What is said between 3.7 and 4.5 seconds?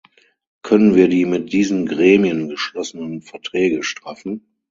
straffen?